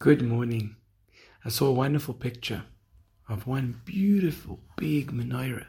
Good 0.00 0.22
morning. 0.22 0.76
I 1.44 1.48
saw 1.48 1.66
a 1.66 1.72
wonderful 1.72 2.14
picture 2.14 2.62
of 3.28 3.48
one 3.48 3.80
beautiful 3.84 4.60
big 4.76 5.10
menorah 5.10 5.66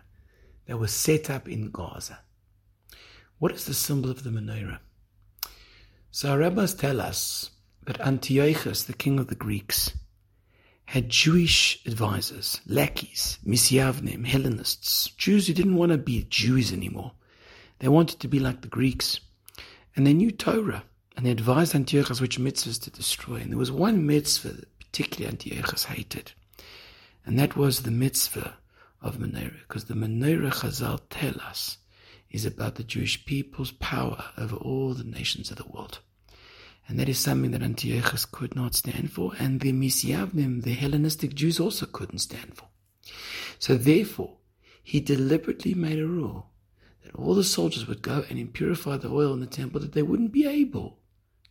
that 0.68 0.78
was 0.78 0.94
set 0.94 1.32
up 1.32 1.50
in 1.50 1.72
Gaza. 1.72 2.20
What 3.40 3.54
is 3.54 3.66
the 3.66 3.74
symbol 3.74 4.12
of 4.12 4.22
the 4.22 4.30
menorah? 4.30 4.82
So 6.12 6.30
our 6.30 6.38
rabbis 6.38 6.76
tell 6.76 7.02
us 7.02 7.50
that 7.88 8.00
Antiochus, 8.02 8.84
the 8.84 8.94
king 8.94 9.18
of 9.18 9.30
the 9.30 9.36
Greeks, 9.36 9.98
had 10.86 11.10
Jewish 11.10 11.84
advisors, 11.88 12.62
lackeys, 12.68 13.40
misyavnim, 13.44 14.28
Hellenists, 14.28 15.10
Jews 15.18 15.48
who 15.48 15.56
didn't 15.56 15.76
want 15.76 15.92
to 15.92 15.98
be 15.98 16.28
Jews 16.30 16.72
anymore. 16.72 17.14
They 17.80 17.88
wanted 17.88 18.20
to 18.20 18.28
be 18.28 18.40
like 18.40 18.62
the 18.62 18.68
Greeks. 18.68 19.22
And 19.96 20.06
they 20.06 20.14
knew 20.14 20.30
Torah. 20.30 20.84
And 21.20 21.26
they 21.26 21.32
advised 21.32 21.76
Antiochus 21.76 22.22
which 22.22 22.40
mitzvahs 22.40 22.82
to 22.84 22.90
destroy. 22.90 23.42
And 23.42 23.52
there 23.52 23.58
was 23.58 23.74
one 23.74 24.06
mitzvah 24.06 24.54
that 24.54 24.80
particularly 24.80 25.30
Antiochus 25.30 25.84
hated. 25.84 26.32
And 27.26 27.38
that 27.38 27.58
was 27.58 27.82
the 27.82 27.92
mitzvah 27.92 28.54
of 29.02 29.18
menorah. 29.18 29.60
Because 29.68 29.84
the 29.84 29.96
menorah 29.96 30.54
Chazal 30.54 31.02
tell 31.10 31.38
us 31.42 31.78
is 32.32 32.46
about 32.46 32.76
the 32.76 32.86
Jewish 32.86 33.26
people's 33.26 33.72
power 33.72 34.24
over 34.38 34.56
all 34.56 34.94
the 34.94 35.04
nations 35.04 35.52
of 35.52 35.58
the 35.58 35.68
world. 35.68 36.00
And 36.88 36.98
that 36.98 37.10
is 37.10 37.20
something 37.20 37.52
that 37.52 37.64
Antiochus 37.64 38.24
could 38.24 38.56
not 38.56 38.74
stand 38.74 39.12
for, 39.12 39.34
and 39.38 39.60
the 39.60 39.74
Misyavnim, 39.74 40.64
the 40.64 40.72
Hellenistic 40.72 41.36
Jews, 41.36 41.60
also 41.60 41.86
couldn't 41.86 42.20
stand 42.20 42.56
for. 42.56 42.70
So 43.60 43.76
therefore, 43.76 44.38
he 44.82 45.02
deliberately 45.02 45.74
made 45.74 46.00
a 46.00 46.08
rule 46.08 46.52
that 47.04 47.14
all 47.14 47.36
the 47.36 47.44
soldiers 47.44 47.90
would 47.90 48.02
go 48.02 48.24
and 48.30 48.40
impurify 48.40 49.02
the 49.02 49.10
oil 49.10 49.34
in 49.34 49.42
the 49.42 49.48
temple, 49.48 49.82
that 49.82 49.92
they 49.92 50.02
wouldn't 50.02 50.32
be 50.32 50.48
able 50.48 50.99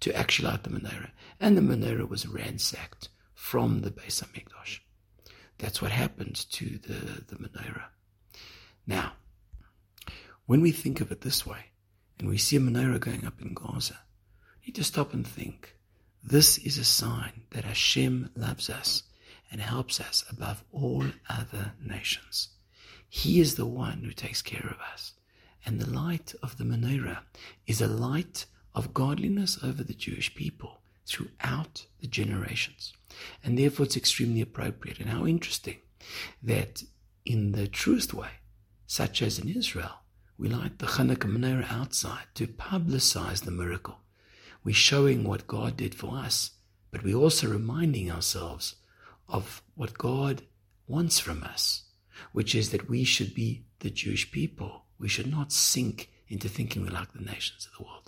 to 0.01 0.15
actually 0.15 0.48
light 0.48 0.65
the 0.65 0.70
menorah. 0.70 1.11
And 1.41 1.57
the 1.57 1.62
menorah 1.62 2.09
was 2.09 2.27
ransacked 2.27 3.09
from 3.34 3.80
the 3.83 3.91
Beis 3.91 4.23
HaMikdash. 4.23 4.80
That's 5.59 5.82
what 5.82 5.90
happened 5.90 6.46
to 6.52 6.79
the, 6.79 7.24
the 7.27 7.37
menorah. 7.37 7.87
Now, 8.87 9.13
when 10.46 10.60
we 10.60 10.73
think 10.73 11.01
of 11.01 11.13
it 11.13 11.21
this 11.21 11.45
way, 11.46 11.66
and 12.18 12.29
we 12.29 12.38
see 12.38 12.57
a 12.57 12.60
menorah 12.60 13.01
going 13.01 13.27
up 13.27 13.40
in 13.40 13.55
Gaza, 13.55 13.99
we 14.60 14.68
need 14.68 14.74
to 14.77 14.85
stop 14.85 15.13
and 15.13 15.27
think. 15.27 15.74
This 16.23 16.59
is 16.59 16.79
a 16.79 16.85
sign 16.85 17.43
that 17.51 17.65
Hashem 17.65 18.30
loves 18.35 18.68
us 18.68 19.05
and 19.51 19.60
helps 19.60 20.01
us 20.01 20.24
above 20.30 20.65
all 20.73 21.05
other 21.29 21.73
nations. 21.83 22.49
He 23.09 23.40
is 23.40 23.55
the 23.55 23.66
one 23.66 24.02
who 24.05 24.12
takes 24.12 24.43
care 24.43 24.66
of 24.66 24.80
us. 24.93 25.12
And 25.65 25.80
the 25.80 25.90
light 25.90 26.35
of 26.43 26.57
the 26.57 26.65
menorah 26.65 27.21
is 27.66 27.80
a 27.80 27.87
light 27.87 28.46
of 28.79 28.95
godliness 28.95 29.59
over 29.60 29.82
the 29.82 29.93
Jewish 29.93 30.37
people 30.37 30.80
throughout 31.04 31.84
the 32.01 32.07
generations. 32.07 32.93
And 33.43 33.59
therefore, 33.59 33.87
it's 33.87 33.96
extremely 33.96 34.40
appropriate. 34.40 35.01
And 35.01 35.10
how 35.10 35.26
interesting 35.26 35.79
that 36.45 36.84
in 37.26 37.52
the 37.52 37.66
truest 37.66 38.15
way, 38.15 38.30
such 38.87 39.21
as 39.21 39.40
in 39.40 39.49
Israel, 39.49 39.96
we 40.38 40.49
light 40.49 40.79
the 40.79 40.87
Hanukkah 40.87 41.29
menorah 41.29 41.73
outside 41.73 42.26
to 42.37 42.46
publicize 42.46 43.45
the 43.45 43.51
miracle. 43.51 43.99
We're 44.62 44.76
showing 44.76 45.24
what 45.24 45.49
God 45.49 45.76
did 45.76 45.96
for 45.96 46.15
us, 46.15 46.52
but 46.93 47.02
we're 47.02 47.16
also 47.16 47.49
reminding 47.49 48.12
ourselves 48.12 48.76
of 49.29 49.60
what 49.74 49.99
God 49.99 50.43
wants 50.87 51.18
from 51.18 51.43
us, 51.43 51.82
which 52.32 52.54
is 52.54 52.71
that 52.71 52.88
we 52.88 53.02
should 53.02 53.34
be 53.34 53.65
the 53.80 53.90
Jewish 53.90 54.30
people. 54.30 54.84
We 55.01 55.09
should 55.09 55.30
not 55.30 55.51
sink 55.52 56.10
into 56.29 56.49
thinking 56.49 56.82
we're 56.82 56.93
like 56.93 57.12
the 57.12 57.24
nations 57.24 57.66
of 57.66 57.76
the 57.79 57.84
world. 57.84 58.07